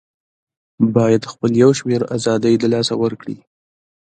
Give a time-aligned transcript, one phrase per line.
[0.95, 3.37] بايد خپل يو شمېر آزادۍ د لاسه ورکړي